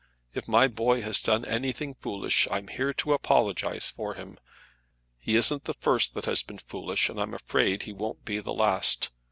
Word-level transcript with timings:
If 0.33 0.47
my 0.47 0.67
boy 0.67 1.03
has 1.03 1.21
done 1.21 1.45
anything 1.45 1.93
foolish 1.93 2.47
I'm 2.49 2.69
here 2.69 2.91
to 2.91 3.13
apologize 3.13 3.91
for 3.91 4.15
him. 4.15 4.39
He 5.19 5.35
isn't 5.35 5.65
the 5.65 5.75
first 5.75 6.15
that 6.15 6.25
has 6.25 6.41
been 6.41 6.57
foolish, 6.57 7.07
and 7.07 7.21
I'm 7.21 7.35
afraid 7.35 7.83
he 7.83 7.93
won't 7.93 8.25
be 8.25 8.39
the 8.39 8.51
last. 8.51 9.11